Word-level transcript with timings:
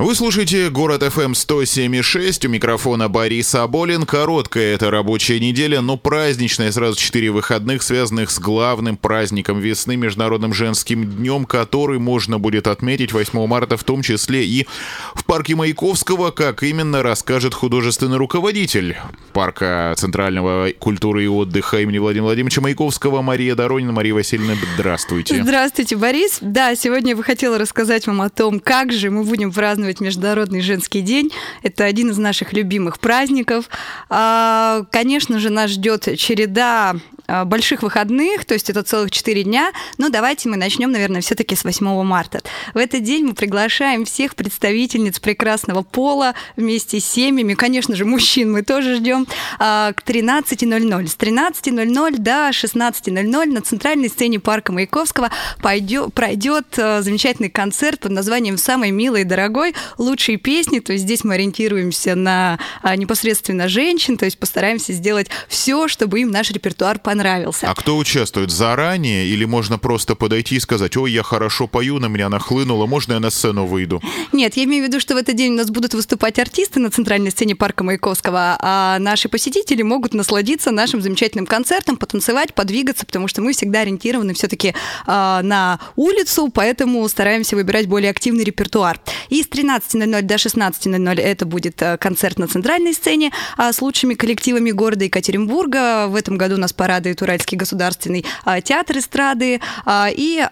Вы 0.00 0.14
слушаете 0.14 0.70
«Город 0.70 1.02
FM 1.02 1.32
107.6», 1.32 2.46
у 2.46 2.48
микрофона 2.48 3.10
Борис 3.10 3.54
Аболин. 3.54 4.06
Короткая 4.06 4.74
это 4.74 4.90
рабочая 4.90 5.38
неделя, 5.40 5.82
но 5.82 5.98
праздничная, 5.98 6.72
сразу 6.72 6.98
четыре 6.98 7.30
выходных, 7.30 7.82
связанных 7.82 8.30
с 8.30 8.38
главным 8.38 8.96
праздником 8.96 9.58
весны, 9.58 9.96
Международным 9.96 10.54
женским 10.54 11.04
днем, 11.04 11.44
который 11.44 11.98
можно 11.98 12.38
будет 12.38 12.66
отметить 12.66 13.12
8 13.12 13.46
марта, 13.46 13.76
в 13.76 13.84
том 13.84 14.00
числе 14.00 14.46
и 14.46 14.66
в 15.14 15.26
парке 15.26 15.54
Маяковского, 15.54 16.30
как 16.30 16.62
именно 16.62 17.02
расскажет 17.02 17.52
художественный 17.52 18.16
руководитель 18.16 18.96
парка 19.34 19.92
Центрального 19.98 20.70
культуры 20.78 21.24
и 21.24 21.28
отдыха 21.28 21.78
имени 21.78 21.98
Владимира 21.98 22.28
Владимировича 22.28 22.62
Маяковского 22.62 23.20
Мария 23.20 23.54
Доронина. 23.54 23.92
Мария 23.92 24.14
Васильевна, 24.14 24.54
здравствуйте. 24.76 25.42
Здравствуйте, 25.42 25.96
Борис. 25.96 26.38
Да, 26.40 26.74
сегодня 26.74 27.10
я 27.10 27.16
бы 27.16 27.22
хотела 27.22 27.58
рассказать 27.58 28.06
вам 28.06 28.22
о 28.22 28.30
том, 28.30 28.60
как 28.60 28.92
же 28.92 29.10
мы 29.10 29.24
будем 29.24 29.52
праздновать 29.52 29.89
праздновать 29.90 30.00
Международный 30.00 30.60
женский 30.60 31.00
день. 31.00 31.30
Это 31.62 31.84
один 31.84 32.10
из 32.10 32.18
наших 32.18 32.52
любимых 32.52 32.98
праздников. 33.00 33.68
А, 34.08 34.84
конечно 34.90 35.38
же, 35.38 35.50
нас 35.50 35.70
ждет 35.70 36.08
череда 36.16 36.96
больших 37.44 37.82
выходных, 37.82 38.44
то 38.44 38.54
есть 38.54 38.70
это 38.70 38.82
целых 38.82 39.10
4 39.10 39.42
дня. 39.44 39.72
Но 39.98 40.08
давайте 40.08 40.48
мы 40.48 40.56
начнем, 40.56 40.90
наверное, 40.90 41.20
все-таки 41.20 41.54
с 41.54 41.64
8 41.64 42.02
марта. 42.02 42.40
В 42.74 42.78
этот 42.78 43.02
день 43.02 43.24
мы 43.24 43.34
приглашаем 43.34 44.04
всех 44.04 44.34
представительниц 44.34 45.18
прекрасного 45.20 45.82
пола 45.82 46.34
вместе 46.56 47.00
с 47.00 47.04
семьями. 47.04 47.54
Конечно 47.54 47.94
же, 47.96 48.04
мужчин 48.04 48.52
мы 48.52 48.62
тоже 48.62 48.96
ждем 48.96 49.26
а, 49.58 49.92
к 49.92 50.02
13.00. 50.02 51.06
С 51.06 51.16
13.00 51.16 52.18
до 52.18 52.50
16.00 52.50 53.46
на 53.46 53.60
центральной 53.62 54.08
сцене 54.08 54.40
парка 54.40 54.72
Маяковского 54.72 55.30
пойдет, 55.62 56.12
пройдет 56.14 56.66
замечательный 56.74 57.50
концерт 57.50 58.00
под 58.00 58.12
названием 58.12 58.56
«Самый 58.56 58.90
милый 58.90 59.22
и 59.22 59.24
дорогой 59.24 59.74
лучшие 59.98 60.38
песни, 60.38 60.80
то 60.80 60.92
есть 60.92 61.04
здесь 61.04 61.24
мы 61.24 61.34
ориентируемся 61.34 62.14
на 62.14 62.58
а, 62.82 62.96
непосредственно 62.96 63.68
женщин, 63.68 64.16
то 64.16 64.24
есть 64.24 64.38
постараемся 64.38 64.92
сделать 64.92 65.28
все, 65.48 65.88
чтобы 65.88 66.20
им 66.20 66.30
наш 66.30 66.50
репертуар 66.50 66.98
понравился. 66.98 67.19
А 67.68 67.74
кто 67.74 67.96
участвует 67.96 68.50
заранее 68.50 69.26
или 69.26 69.44
можно 69.44 69.78
просто 69.78 70.14
подойти 70.14 70.56
и 70.56 70.60
сказать, 70.60 70.96
ой, 70.96 71.12
я 71.12 71.22
хорошо 71.22 71.66
пою, 71.66 71.98
на 71.98 72.06
меня 72.06 72.28
нахлынуло, 72.28 72.86
можно 72.86 73.14
я 73.14 73.20
на 73.20 73.30
сцену 73.30 73.66
выйду? 73.66 74.02
Нет, 74.32 74.56
я 74.56 74.64
имею 74.64 74.84
в 74.84 74.88
виду, 74.88 75.00
что 75.00 75.14
в 75.14 75.16
этот 75.16 75.36
день 75.36 75.52
у 75.52 75.56
нас 75.56 75.70
будут 75.70 75.94
выступать 75.94 76.38
артисты 76.38 76.80
на 76.80 76.90
центральной 76.90 77.30
сцене 77.30 77.54
парка 77.56 77.84
Маяковского, 77.84 78.56
а 78.60 78.98
наши 78.98 79.28
посетители 79.28 79.82
могут 79.82 80.14
насладиться 80.14 80.70
нашим 80.70 81.02
замечательным 81.02 81.46
концертом, 81.46 81.96
потанцевать, 81.96 82.54
подвигаться, 82.54 83.06
потому 83.06 83.28
что 83.28 83.42
мы 83.42 83.52
всегда 83.52 83.80
ориентированы 83.80 84.34
все-таки 84.34 84.68
э, 84.68 84.72
а, 85.06 85.42
на 85.42 85.78
улицу, 85.96 86.50
поэтому 86.52 87.06
стараемся 87.08 87.56
выбирать 87.56 87.86
более 87.86 88.10
активный 88.10 88.44
репертуар. 88.44 89.00
И 89.28 89.42
с 89.42 89.48
13.00 89.48 90.22
до 90.22 90.34
16.00 90.34 91.20
это 91.20 91.46
будет 91.46 91.82
э, 91.82 91.96
концерт 91.98 92.38
на 92.38 92.48
центральной 92.48 92.94
сцене 92.94 93.32
а 93.56 93.72
с 93.72 93.82
лучшими 93.82 94.14
коллективами 94.14 94.70
города 94.70 95.04
Екатеринбурга. 95.04 96.06
В 96.08 96.14
этом 96.14 96.38
году 96.38 96.56
нас 96.56 96.72
порадует 96.72 97.09
Уральский 97.20 97.56
государственный 97.56 98.24
а, 98.44 98.60
театр 98.60 98.98
эстрады 98.98 99.60
а, 99.84 100.08
и 100.10 100.46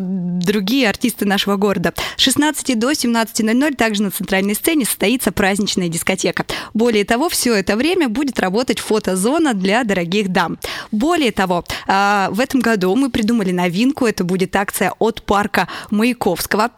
другие 0.00 0.88
артисты 0.88 1.26
нашего 1.26 1.56
города. 1.56 1.92
С 2.16 2.22
16 2.22 2.78
до 2.78 2.90
17.00 2.90 3.74
также 3.74 4.02
на 4.02 4.10
центральной 4.10 4.54
сцене 4.54 4.84
состоится 4.84 5.32
праздничная 5.32 5.88
дискотека. 5.88 6.44
Более 6.74 7.04
того, 7.04 7.28
все 7.28 7.54
это 7.54 7.76
время 7.76 8.08
будет 8.08 8.38
работать 8.40 8.78
фотозона 8.78 9.54
для 9.54 9.84
дорогих 9.84 10.28
дам. 10.28 10.58
Более 10.90 11.32
того, 11.32 11.64
в 11.86 12.40
этом 12.40 12.60
году 12.60 12.94
мы 12.96 13.10
придумали 13.10 13.52
новинку. 13.52 14.06
Это 14.06 14.24
будет 14.24 14.54
акция 14.56 14.92
от 14.98 15.22
парка 15.22 15.68
Маяковского. 15.90 16.70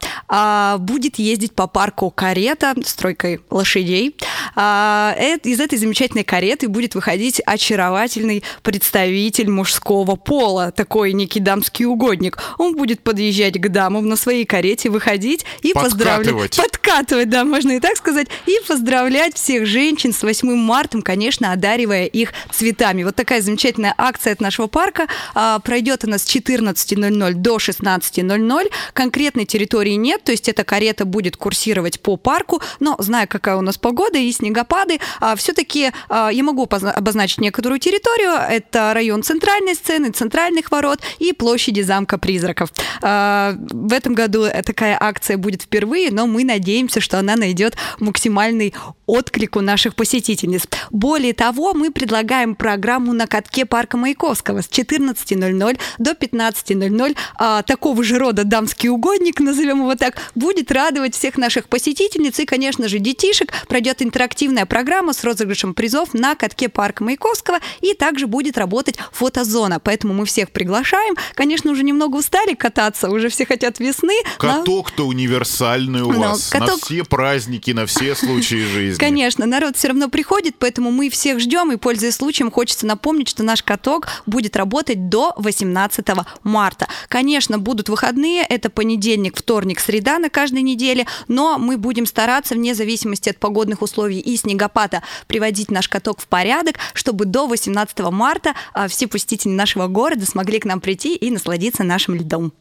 Будет 0.79 1.19
ездить 1.19 1.53
по 1.53 1.67
парку 1.67 2.09
карета 2.11 2.73
с 2.83 2.93
тройкой 2.93 3.41
лошадей. 3.49 4.15
А, 4.55 5.15
из 5.43 5.59
этой 5.59 5.77
замечательной 5.77 6.23
кареты 6.23 6.67
будет 6.67 6.95
выходить 6.95 7.41
очаровательный 7.45 8.43
представитель 8.61 9.49
мужского 9.49 10.15
пола, 10.15 10.71
такой 10.71 11.13
некий 11.13 11.39
дамский 11.39 11.85
угодник. 11.85 12.37
Он 12.57 12.75
будет 12.75 13.01
подъезжать 13.01 13.59
к 13.59 13.69
дамам 13.69 14.07
на 14.07 14.15
своей 14.15 14.45
карете, 14.45 14.89
выходить 14.89 15.45
и 15.61 15.73
поздравлять. 15.73 16.55
Подкатывать, 16.55 17.29
да, 17.29 17.43
можно 17.43 17.71
и 17.71 17.79
так 17.79 17.97
сказать. 17.97 18.27
И 18.45 18.57
поздравлять 18.67 19.35
всех 19.35 19.65
женщин 19.65 20.13
с 20.13 20.23
8 20.23 20.55
марта, 20.55 21.01
конечно, 21.01 21.51
одаривая 21.51 22.05
их 22.05 22.33
цветами. 22.51 23.03
Вот 23.03 23.15
такая 23.15 23.41
замечательная 23.41 23.93
акция 23.97 24.33
от 24.33 24.41
нашего 24.41 24.67
парка. 24.67 25.07
А, 25.33 25.59
пройдет 25.59 26.03
она 26.03 26.17
с 26.17 26.25
14.00 26.25 27.33
до 27.33 27.57
16.00. 27.57 28.71
Конкретной 28.93 29.45
территории 29.45 29.93
нет, 29.93 30.23
то 30.23 30.31
есть 30.31 30.49
эта 30.49 30.63
карета 30.63 31.05
будет 31.05 31.37
курсировать 31.37 31.99
по 31.99 32.17
парку, 32.17 32.61
но 32.79 32.95
зная, 32.99 33.27
какая 33.27 33.55
у 33.55 33.61
нас 33.61 33.77
погода 33.77 34.17
и 34.17 34.29
снегопады, 34.43 34.99
а, 35.21 35.35
все-таки 35.35 35.91
а, 36.09 36.29
я 36.29 36.43
могу 36.43 36.63
обозначить 36.63 37.39
некоторую 37.39 37.79
территорию. 37.79 38.31
Это 38.31 38.93
район 38.93 39.23
центральной 39.23 39.75
сцены, 39.75 40.11
центральных 40.11 40.71
ворот 40.71 40.99
и 41.19 41.31
площади 41.33 41.81
замка 41.81 42.17
призраков. 42.17 42.69
А, 43.01 43.55
в 43.57 43.93
этом 43.93 44.13
году 44.13 44.45
такая 44.65 44.97
акция 44.99 45.37
будет 45.37 45.63
впервые, 45.63 46.11
но 46.11 46.27
мы 46.27 46.43
надеемся, 46.43 46.99
что 46.99 47.19
она 47.19 47.35
найдет 47.35 47.75
максимальный 47.99 48.73
отклик 49.05 49.55
у 49.55 49.61
наших 49.61 49.95
посетительниц. 49.95 50.63
Более 50.91 51.33
того, 51.33 51.73
мы 51.73 51.91
предлагаем 51.91 52.55
программу 52.55 53.13
на 53.13 53.27
катке 53.27 53.65
парка 53.65 53.97
Маяковского 53.97 54.61
с 54.61 54.69
14.00 54.69 55.79
до 55.97 56.11
15.00. 56.11 57.63
Такого 57.63 58.03
же 58.03 58.17
рода 58.17 58.43
дамский 58.43 58.89
угодник, 58.89 59.39
назовем 59.39 59.79
его 59.79 59.95
так, 59.95 60.17
будет 60.35 60.71
радовать 60.71 61.15
всех 61.15 61.37
наших 61.37 61.67
посетительниц 61.67 62.39
и, 62.39 62.45
конечно 62.45 62.87
же, 62.87 62.99
детишек. 62.99 63.51
Пройдет 63.67 64.01
интерактивная 64.01 64.65
программа 64.65 65.13
с 65.13 65.23
розыгрышем 65.23 65.73
призов 65.73 66.13
на 66.13 66.35
катке 66.35 66.69
парка 66.69 67.03
Маяковского 67.03 67.59
и 67.81 67.93
также 67.93 68.27
будет 68.27 68.57
работать 68.57 68.97
фотозона. 69.11 69.79
Поэтому 69.79 70.13
мы 70.13 70.25
всех 70.25 70.51
приглашаем. 70.51 71.15
Конечно, 71.33 71.71
уже 71.71 71.83
немного 71.83 72.17
устали 72.17 72.53
кататься, 72.53 73.09
уже 73.09 73.29
все 73.29 73.45
хотят 73.45 73.79
весны. 73.79 74.15
Каток-то 74.37 75.07
универсальный 75.07 76.01
у 76.01 76.11
но 76.11 76.19
вас 76.19 76.49
каток... 76.49 76.69
на 76.69 76.77
все 76.77 77.03
праздники, 77.03 77.71
на 77.71 77.85
все 77.85 78.15
случаи 78.15 78.65
жизни. 78.65 78.92
Конечно, 78.97 79.45
народ 79.45 79.77
все 79.77 79.89
равно 79.89 80.09
приходит, 80.09 80.55
поэтому 80.59 80.91
мы 80.91 81.09
всех 81.09 81.39
ждем. 81.39 81.71
И, 81.71 81.77
пользуясь 81.77 82.15
случаем, 82.15 82.51
хочется 82.51 82.85
напомнить, 82.85 83.29
что 83.29 83.43
наш 83.43 83.63
каток 83.63 84.07
будет 84.25 84.55
работать 84.55 85.09
до 85.09 85.33
18 85.37 86.05
марта. 86.43 86.87
Конечно, 87.07 87.57
будут 87.59 87.89
выходные. 87.89 88.43
Это 88.43 88.69
понедельник, 88.69 89.37
вторник, 89.37 89.79
среда 89.79 90.19
на 90.19 90.29
каждой 90.29 90.61
неделе 90.61 91.07
но 91.27 91.57
мы 91.57 91.77
будем 91.77 92.05
стараться 92.05 92.55
вне 92.55 92.75
зависимости 92.75 93.29
от 93.29 93.37
погодных 93.37 93.81
условий 93.81 94.19
и 94.19 94.35
снегопада 94.37 95.03
приводить 95.27 95.71
наш 95.71 95.87
каток 95.89 96.21
в 96.21 96.27
порядок, 96.27 96.77
чтобы 96.93 97.25
до 97.25 97.47
18 97.47 97.99
марта 98.11 98.53
а, 98.73 98.87
все 98.87 99.07
посетители 99.07 99.51
нашего 99.51 99.87
города 99.87 100.25
смогли 100.25 100.59
к 100.59 100.65
нам 100.65 100.79
прийти 100.79 101.15
и 101.15 101.31
насладиться 101.31 101.83
нашим 101.83 102.15
льдом 102.15 102.53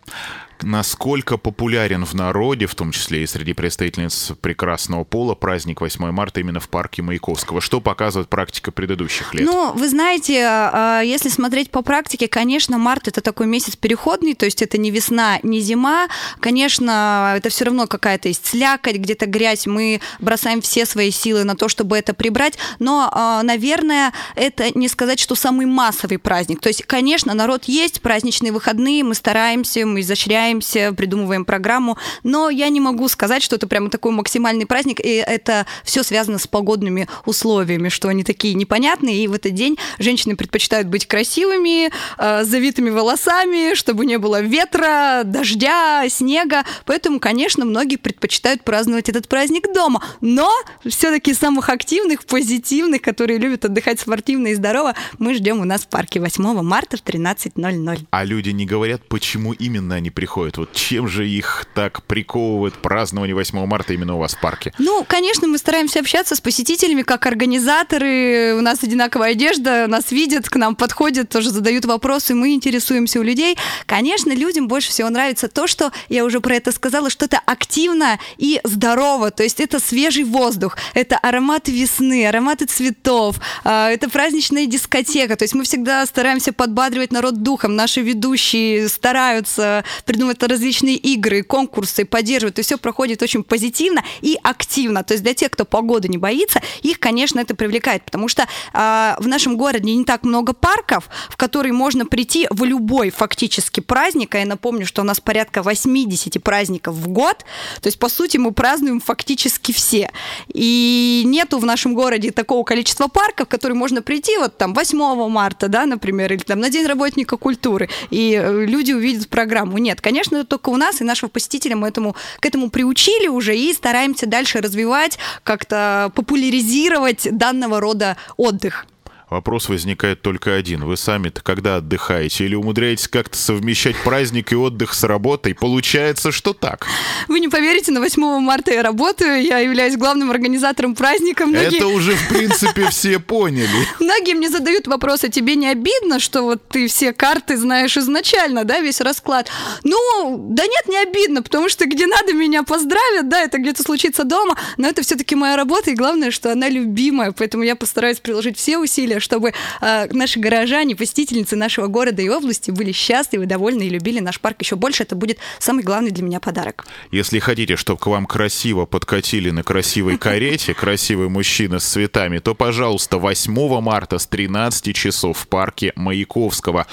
насколько 0.63 1.37
популярен 1.37 2.05
в 2.05 2.15
народе, 2.15 2.67
в 2.67 2.75
том 2.75 2.93
числе 2.93 3.23
и 3.23 3.27
среди 3.27 3.53
представительниц 3.53 4.33
прекрасного 4.41 5.05
пола, 5.05 5.35
праздник 5.35 5.81
8 5.81 6.11
марта 6.11 6.41
именно 6.41 6.61
в 6.61 6.69
парке 6.69 7.03
Маяковского? 7.03 7.61
Что 7.61 7.81
показывает 7.81 8.29
практика 8.29 8.73
предыдущих 8.73 9.35
лет? 9.35 9.47
Ну, 9.47 9.73
вы 9.73 9.89
знаете, 9.89 10.45
а, 10.47 11.01
если 11.03 11.29
смотреть 11.29 11.71
по 11.71 11.83
практике, 11.83 12.29
конечно, 12.29 12.79
март 12.79 13.09
это 13.09 13.21
такой 13.21 13.47
месяц 13.47 13.77
переходный, 13.77 14.35
то 14.35 14.45
есть 14.45 14.63
это 14.63 14.79
не 14.79 14.91
весна, 14.91 15.39
не 15.43 15.61
зима. 15.61 16.09
Конечно, 16.41 17.35
это 17.37 17.49
все 17.49 17.65
равно 17.65 17.87
какая-то 17.87 18.29
есть 18.29 18.47
слякоть, 18.47 18.97
где-то 18.97 19.27
грязь. 19.27 19.67
Мы 19.67 20.01
бросаем 20.19 20.61
все 20.61 20.87
свои 20.87 21.11
силы 21.11 21.45
на 21.45 21.57
то, 21.57 21.69
чтобы 21.69 21.97
это 21.97 22.15
прибрать. 22.15 22.59
Но, 22.79 23.09
а, 23.13 23.43
наверное, 23.43 24.13
это 24.37 24.77
не 24.79 24.89
сказать, 24.89 25.19
что 25.19 25.35
самый 25.35 25.67
массовый 25.67 26.19
праздник. 26.19 26.61
То 26.61 26.69
есть, 26.69 26.85
конечно, 26.85 27.35
народ 27.35 27.65
есть, 27.65 28.01
праздничные 28.01 28.53
выходные, 28.53 29.05
мы 29.05 29.15
стараемся, 29.15 29.87
мы 29.87 30.01
изощряем 30.01 30.52
общаемся, 30.53 30.93
придумываем 30.93 31.45
программу, 31.45 31.97
но 32.23 32.51
я 32.51 32.69
не 32.69 32.81
могу 32.81 33.09
сказать, 33.09 33.43
что 33.43 33.57
это 33.57 33.67
прямо 33.67 33.91
такой 33.91 34.13
максимальный 34.13 34.67
праздник, 34.67 35.01
и 35.01 35.15
это 35.15 35.67
все 35.85 36.03
связано 36.03 36.39
с 36.39 36.47
погодными 36.47 37.09
условиями, 37.25 37.89
что 37.89 38.09
они 38.09 38.25
такие 38.25 38.55
непонятные, 38.55 39.25
и 39.25 39.29
в 39.29 39.35
этот 39.35 39.55
день 39.55 39.79
женщины 39.99 40.37
предпочитают 40.37 40.89
быть 40.89 41.07
красивыми, 41.07 41.91
э, 42.19 42.45
завитыми 42.45 42.91
волосами, 42.91 43.75
чтобы 43.75 44.05
не 44.07 44.19
было 44.19 44.41
ветра, 44.41 45.23
дождя, 45.25 46.05
снега, 46.09 46.65
поэтому, 46.85 47.19
конечно, 47.21 47.65
многие 47.65 47.97
предпочитают 47.97 48.63
праздновать 48.63 49.09
этот 49.09 49.29
праздник 49.29 49.73
дома, 49.73 50.03
но 50.21 50.51
все-таки 50.87 51.35
самых 51.35 51.69
активных, 51.69 52.25
позитивных, 52.25 53.01
которые 53.01 53.39
любят 53.39 53.65
отдыхать 53.65 54.01
спортивно 54.01 54.49
и 54.49 54.55
здорово, 54.55 54.95
мы 55.19 55.35
ждем 55.35 55.61
у 55.61 55.65
нас 55.65 55.83
в 55.83 55.89
парке 55.89 56.21
8 56.21 56.63
марта 56.63 56.97
в 56.97 57.03
13.00. 57.03 58.07
А 58.11 58.25
люди 58.25 58.51
не 58.51 58.67
говорят, 58.67 59.03
почему 59.09 59.53
именно 59.53 59.95
они 59.95 60.11
приходят 60.11 60.32
приходят? 60.33 60.57
Вот 60.57 60.73
чем 60.73 61.09
же 61.09 61.29
их 61.29 61.67
так 61.75 62.03
приковывает 62.05 62.73
празднование 62.75 63.35
8 63.35 63.67
марта 63.67 63.93
именно 63.93 64.15
у 64.15 64.19
вас 64.19 64.35
в 64.35 64.41
парке? 64.41 64.73
Ну, 64.79 65.05
конечно, 65.07 65.47
мы 65.47 65.59
стараемся 65.59 66.01
общаться 66.01 66.35
с 66.35 66.41
посетителями 66.41 67.03
как 67.03 67.27
организаторы. 67.27 68.55
У 68.57 68.63
нас 68.63 68.83
одинаковая 68.83 69.33
одежда, 69.33 69.87
нас 69.89 70.11
видят, 70.11 70.49
к 70.49 70.57
нам 70.57 70.75
подходят, 70.75 71.29
тоже 71.29 71.51
задают 71.51 71.85
вопросы, 71.85 72.35
мы 72.35 72.55
интересуемся 72.55 73.21
у 73.21 73.23
людей. 73.23 73.59
Конечно, 73.85 74.33
людям 74.33 74.69
больше 74.69 74.89
всего 74.89 75.11
нравится 75.11 75.49
то, 75.49 75.67
что, 75.67 75.93
я 76.09 76.25
уже 76.25 76.41
про 76.41 76.55
это 76.55 76.73
сказала, 76.73 77.11
что-то 77.11 77.39
активно 77.45 78.19
и 78.39 78.59
здорово. 78.65 79.31
То 79.31 79.43
есть 79.43 79.61
это 79.61 79.81
свежий 79.81 80.25
воздух, 80.25 80.79
это 80.95 81.19
ароматы 81.19 81.73
весны, 81.73 82.27
ароматы 82.27 82.65
цветов, 82.65 83.37
а, 83.65 83.91
это 83.91 84.09
праздничная 84.09 84.65
дискотека. 84.65 85.37
То 85.37 85.45
есть 85.45 85.55
мы 85.55 85.65
всегда 85.65 86.07
стараемся 86.07 86.55
подбадривать 86.55 87.13
народ 87.13 87.43
духом. 87.43 87.77
Наши 87.77 88.01
ведущие 88.01 88.89
стараются 88.89 89.85
придумывать 90.23 90.43
различные 90.43 90.97
игры, 90.97 91.43
конкурсы, 91.43 92.05
поддерживать. 92.05 92.55
То 92.55 92.61
есть 92.61 92.69
все 92.69 92.79
проходит 92.79 93.23
очень 93.23 93.43
позитивно 93.43 94.05
и 94.21 94.39
активно. 94.43 95.03
То 95.03 95.15
есть 95.15 95.25
для 95.25 95.35
тех, 95.35 95.51
кто 95.51 95.65
погоды 95.65 96.09
не 96.09 96.19
боится, 96.19 96.61
их, 96.83 97.01
конечно, 97.01 97.41
это 97.41 97.57
привлекает, 97.57 98.05
потому 98.05 98.29
что 98.29 98.43
э, 98.43 99.15
в 99.19 99.27
нашем 99.27 99.57
городе 99.57 99.93
не 99.93 100.05
так 100.05 100.23
много 100.23 100.53
парков, 100.53 101.09
в 101.29 101.37
которые 101.37 101.73
можно 101.73 102.07
прийти 102.07 102.47
в 102.51 102.63
любой 102.65 103.11
фактически 103.11 103.81
праздник. 103.81 104.35
А 104.35 104.39
я 104.39 104.47
напомню, 104.47 104.87
что 104.87 105.03
у 105.03 105.05
нас 105.05 105.19
порядка 105.21 105.63
80 105.63 106.41
праздников 106.43 106.95
в 106.95 107.09
год. 107.09 107.39
То 107.81 107.89
есть, 107.89 107.99
по 107.99 108.09
сути, 108.09 108.37
мы 108.37 108.53
празднуем 108.53 109.01
фактически 109.01 109.73
все. 109.73 110.11
И 110.55 111.23
нету 111.27 111.59
в 111.59 111.67
нашем 111.67 111.95
городе 111.95 112.31
такого 112.31 112.63
количества 112.63 113.09
парков, 113.09 113.49
в 113.49 113.51
которые 113.51 113.77
можно 113.77 114.03
прийти 114.03 114.37
вот 114.39 114.57
там 114.57 114.73
8 114.73 115.29
марта, 115.29 115.69
да, 115.69 115.87
например, 115.87 116.33
или 116.33 116.43
там 116.43 116.61
на 116.61 116.71
День 116.71 116.87
работника 116.87 117.37
культуры, 117.37 117.89
и 118.11 118.41
э, 118.41 118.67
люди 118.67 118.93
увидят 118.93 119.29
программу. 119.29 119.79
Нет, 119.79 120.01
конечно, 120.01 120.12
это 120.21 120.45
только 120.45 120.71
у 120.71 120.77
нас, 120.77 121.01
и 121.01 121.05
нашего 121.05 121.29
посетителя 121.29 121.77
мы 121.77 121.89
этому, 121.89 122.17
к 122.41 122.47
этому 122.47 122.71
приучили 122.71 123.29
уже 123.29 123.57
и 123.57 123.73
стараемся 123.73 124.27
дальше 124.27 124.61
развивать, 124.61 125.19
как-то 125.45 126.13
популяризировать 126.15 127.29
данного 127.31 127.81
рода 127.81 128.17
отдых. 128.37 128.87
Вопрос 129.33 129.71
возникает 129.71 130.21
только 130.21 130.55
один. 130.55 130.85
Вы 130.85 130.99
сами-то 130.99 131.43
когда 131.43 131.77
отдыхаете? 131.77 132.45
Или 132.45 132.55
умудряетесь 132.55 133.09
как-то 133.09 133.39
совмещать 133.39 133.97
праздник 134.05 134.53
и 134.53 134.57
отдых 134.57 134.93
с 134.93 135.05
работой? 135.05 135.55
Получается, 135.55 136.33
что 136.33 136.53
так. 136.53 136.87
Вы 137.29 137.41
не 137.41 137.49
поверите, 137.49 137.93
на 137.93 138.01
8 138.01 138.41
марта 138.41 138.73
я 138.73 138.83
работаю, 138.83 139.43
я 139.43 139.59
являюсь 139.59 139.97
главным 139.97 140.31
организатором 140.31 140.95
праздника. 140.95 141.47
Многие... 141.47 141.79
Это 141.79 141.87
уже, 141.87 142.15
в 142.15 142.29
принципе, 142.29 142.89
все 142.91 143.19
поняли. 143.19 143.69
Многие 144.01 144.35
мне 144.35 144.51
задают 144.51 144.87
вопрос, 144.87 145.25
а 145.25 145.31
тебе 145.31 145.57
не 145.57 145.69
обидно, 145.69 146.21
что 146.21 146.43
вот 146.43 146.69
ты 146.69 146.87
все 146.89 147.15
карты 147.15 147.57
знаешь 147.57 147.97
изначально, 147.97 148.65
да, 148.65 148.81
весь 148.81 149.01
расклад? 149.01 149.49
Ну, 149.83 150.47
да 150.51 150.65
нет, 150.65 150.89
не 150.89 150.99
обидно, 150.99 151.43
потому 151.43 151.71
что 151.71 151.87
где 151.87 152.07
надо 152.07 152.35
меня 152.35 152.65
поздравят, 152.65 153.31
да, 153.31 153.41
это 153.41 153.57
где-то 153.57 153.83
случится 153.83 154.25
дома, 154.25 154.59
но 154.77 154.89
это 154.89 155.01
все-таки 155.03 155.35
моя 155.35 155.57
работа, 155.57 155.91
и 155.91 155.95
главное, 155.95 156.31
что 156.31 156.53
она 156.53 156.69
любимая, 156.69 157.33
поэтому 157.33 157.63
я 157.63 157.77
постараюсь 157.77 158.19
приложить 158.19 158.59
все 158.59 158.77
усилия, 158.77 159.21
чтобы 159.23 159.55
э, 159.81 160.07
наши 160.13 160.39
горожане, 160.39 160.97
посетительницы 160.97 161.57
нашего 161.57 161.87
города 161.87 162.21
и 162.21 162.29
области 162.29 162.71
были 162.71 162.93
счастливы, 162.93 163.47
довольны 163.47 163.85
и 163.85 163.89
любили 163.89 164.21
наш 164.21 164.41
парк 164.41 164.57
еще 164.61 164.77
больше. 164.77 165.05
Это 165.05 165.17
будет 165.17 165.39
самый 165.59 165.83
главный 165.85 166.11
для 166.11 166.25
меня 166.25 166.41
подарок. 166.41 166.85
Если 167.11 167.39
хотите, 167.39 167.77
чтобы 167.77 168.01
к 168.01 168.07
вам 168.07 168.27
красиво 168.27 168.87
подкатили 168.87 169.51
на 169.51 169.63
красивой 169.63 170.19
карете 170.19 170.75
красивый 170.83 171.29
мужчина 171.29 171.79
с 171.79 171.85
цветами, 171.85 172.39
то, 172.39 172.55
пожалуйста, 172.55 173.19
8 173.19 173.81
марта 173.81 174.19
с 174.19 174.27
13 174.27 174.95
часов 174.95 175.39
в 175.39 175.49
парке 175.49 175.93
Маяковского. 175.97 176.87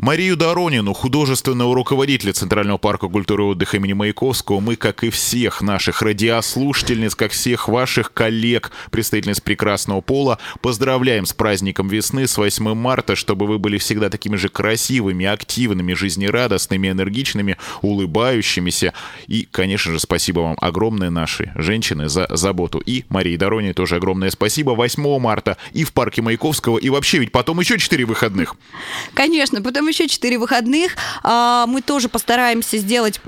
Марию 0.00 0.36
Доронину, 0.36 0.92
художественного 0.92 1.74
руководителя 1.74 2.32
Центрального 2.32 2.78
парка 2.78 3.08
культуры 3.08 3.44
и 3.44 3.46
отдыха 3.46 3.76
имени 3.76 3.92
Маяковского, 3.92 4.60
мы, 4.60 4.76
как 4.76 5.04
и 5.04 5.10
всех 5.10 5.62
наших 5.62 6.02
радиослушательниц, 6.02 7.14
как 7.14 7.32
всех 7.32 7.68
ваших 7.68 8.12
коллег, 8.12 8.72
представительниц 8.90 9.40
прекрасного 9.40 10.00
пола, 10.00 10.38
поздравляем 10.60 11.26
с 11.26 11.32
праздником 11.32 11.75
праздником 11.76 11.88
весны, 11.88 12.26
с 12.26 12.38
8 12.38 12.74
марта, 12.74 13.16
чтобы 13.16 13.46
вы 13.46 13.58
были 13.58 13.78
всегда 13.78 14.08
такими 14.08 14.36
же 14.36 14.48
красивыми, 14.48 15.26
активными, 15.26 15.94
жизнерадостными, 15.94 16.90
энергичными, 16.90 17.56
улыбающимися. 17.82 18.92
И, 19.26 19.46
конечно 19.50 19.92
же, 19.92 20.00
спасибо 20.00 20.40
вам 20.40 20.56
огромное, 20.60 21.10
наши 21.10 21.52
женщины, 21.54 22.08
за 22.08 22.26
заботу. 22.30 22.78
И 22.78 23.04
Марии 23.08 23.36
Дороне 23.36 23.74
тоже 23.74 23.96
огромное 23.96 24.30
спасибо. 24.30 24.70
8 24.70 25.18
марта 25.18 25.56
и 25.74 25.84
в 25.84 25.92
парке 25.92 26.22
Маяковского, 26.22 26.78
и 26.78 26.88
вообще 26.88 27.18
ведь 27.18 27.32
потом 27.32 27.60
еще 27.60 27.78
4 27.78 28.04
выходных. 28.04 28.56
Конечно, 29.14 29.62
потом 29.62 29.88
еще 29.88 30.08
4 30.08 30.38
выходных. 30.38 30.96
А, 31.22 31.66
мы 31.66 31.82
тоже 31.82 32.08
постараемся 32.08 32.78
сделать 32.78 33.20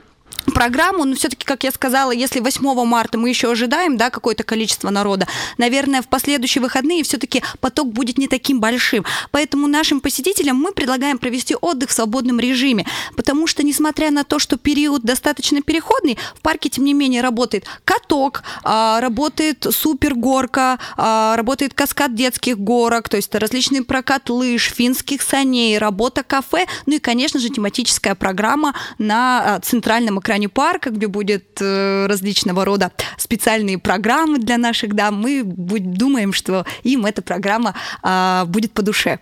программу, 0.50 1.05
но 1.05 1.15
все-таки, 1.15 1.45
как 1.45 1.65
я 1.65 1.71
сказала, 1.71 2.11
если 2.11 2.41
8 2.41 2.85
марта 2.85 3.19
мы 3.19 3.29
еще 3.29 3.50
ожидаем, 3.50 3.97
да, 3.97 4.11
какое-то 4.11 4.45
количество 4.45 4.91
народа, 4.91 5.27
наверное, 5.56 6.03
в 6.03 6.09
последующие 6.09 6.62
выходные 6.62 7.03
все-таки 7.03 7.43
поток 7.61 7.93
будет 7.93 8.19
не 8.19 8.29
таким 8.29 8.61
большим. 8.61 9.05
Поэтому 9.31 9.67
нашим 9.67 10.00
посетителям 10.00 10.56
мы 10.56 10.73
предлагаем 10.73 11.19
провести 11.19 11.56
отдых 11.61 11.91
в 11.91 11.93
свободном 11.93 12.41
режиме, 12.41 12.87
потому 13.17 13.47
что, 13.47 13.62
несмотря 13.62 14.11
на 14.11 14.25
то, 14.25 14.39
что 14.39 14.56
период 14.56 15.03
достаточно 15.03 15.62
переходный, 15.62 16.19
в 16.35 16.41
парке, 16.41 16.69
тем 16.69 16.85
не 16.85 16.95
менее, 16.95 17.23
работает 17.23 17.65
каток, 17.85 18.43
а, 18.62 19.00
работает 19.00 19.67
супергорка, 19.71 20.79
а, 20.97 21.37
работает 21.37 21.75
каскад 21.75 22.15
детских 22.15 22.59
горок, 22.59 23.09
то 23.09 23.17
есть 23.17 23.35
различный 23.35 23.83
прокат 23.85 24.31
лыж, 24.31 24.73
финских 24.73 25.23
саней, 25.23 25.79
работа 25.79 26.23
кафе, 26.23 26.67
ну 26.87 26.95
и, 26.95 26.99
конечно 26.99 27.41
же, 27.41 27.49
тематическая 27.49 28.15
программа 28.15 28.75
на 28.99 29.56
а, 29.56 29.61
центральном 29.61 30.21
экране 30.21 30.38
экране 30.38 30.49
парка, 30.49 30.90
где 30.90 31.06
будет 31.08 31.58
э, 31.61 32.06
различного 32.06 32.64
рода 32.64 32.93
специальные 33.17 33.79
программы 33.79 34.38
для 34.38 34.56
наших 34.56 34.94
дам. 34.94 35.17
Мы 35.17 35.43
думаем, 35.44 36.32
что 36.32 36.64
им 36.85 37.06
эта 37.06 37.23
программа 37.23 37.75
а, 38.02 38.44
будет 38.46 38.73
по 38.73 38.82
душе. 38.82 39.19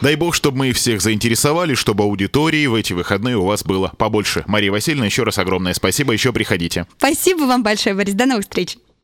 Дай 0.00 0.16
бог, 0.16 0.34
чтобы 0.34 0.58
мы 0.58 0.72
всех 0.72 1.00
заинтересовали, 1.00 1.74
чтобы 1.74 2.04
аудитории 2.04 2.66
в 2.66 2.74
эти 2.74 2.92
выходные 2.92 3.36
у 3.36 3.44
вас 3.44 3.62
было 3.62 3.92
побольше. 3.96 4.42
Мария 4.46 4.72
Васильевна, 4.72 5.06
еще 5.06 5.22
раз 5.22 5.38
огромное 5.38 5.74
спасибо, 5.74 6.12
еще 6.12 6.32
приходите. 6.32 6.86
Спасибо 6.96 7.42
вам 7.44 7.62
большое, 7.62 7.94
Борис, 7.94 8.14
до 8.14 8.26
новых 8.26 8.44
встреч. 8.44 8.76